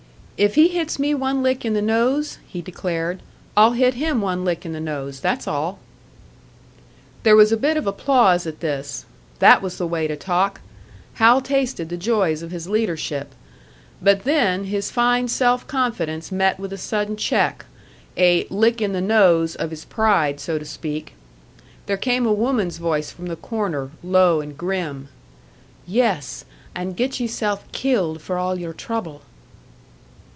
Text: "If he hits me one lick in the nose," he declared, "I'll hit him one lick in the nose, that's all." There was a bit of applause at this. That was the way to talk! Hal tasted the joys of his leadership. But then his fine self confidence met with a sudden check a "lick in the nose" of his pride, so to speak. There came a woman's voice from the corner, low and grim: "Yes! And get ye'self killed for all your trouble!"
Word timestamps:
"If 0.43 0.55
he 0.55 0.69
hits 0.69 0.97
me 0.97 1.13
one 1.13 1.43
lick 1.43 1.65
in 1.65 1.75
the 1.75 1.83
nose," 1.83 2.39
he 2.47 2.63
declared, 2.63 3.21
"I'll 3.55 3.73
hit 3.73 3.93
him 3.93 4.21
one 4.21 4.43
lick 4.43 4.65
in 4.65 4.73
the 4.73 4.79
nose, 4.79 5.19
that's 5.19 5.47
all." 5.47 5.77
There 7.21 7.35
was 7.35 7.51
a 7.51 7.57
bit 7.57 7.77
of 7.77 7.85
applause 7.85 8.47
at 8.47 8.59
this. 8.59 9.05
That 9.37 9.61
was 9.61 9.77
the 9.77 9.85
way 9.85 10.07
to 10.07 10.15
talk! 10.17 10.61
Hal 11.13 11.41
tasted 11.41 11.89
the 11.89 11.95
joys 11.95 12.41
of 12.41 12.49
his 12.49 12.67
leadership. 12.67 13.35
But 14.01 14.23
then 14.23 14.63
his 14.63 14.89
fine 14.89 15.27
self 15.27 15.67
confidence 15.67 16.31
met 16.31 16.59
with 16.59 16.73
a 16.73 16.75
sudden 16.77 17.17
check 17.17 17.65
a 18.17 18.47
"lick 18.49 18.81
in 18.81 18.93
the 18.93 18.99
nose" 18.99 19.53
of 19.55 19.69
his 19.69 19.85
pride, 19.85 20.39
so 20.39 20.57
to 20.57 20.65
speak. 20.65 21.13
There 21.85 21.97
came 21.97 22.25
a 22.25 22.33
woman's 22.33 22.79
voice 22.79 23.11
from 23.11 23.27
the 23.27 23.35
corner, 23.35 23.91
low 24.03 24.41
and 24.41 24.57
grim: 24.57 25.09
"Yes! 25.85 26.45
And 26.73 26.97
get 26.97 27.19
ye'self 27.19 27.71
killed 27.71 28.23
for 28.23 28.39
all 28.39 28.57
your 28.57 28.73
trouble!" 28.73 29.21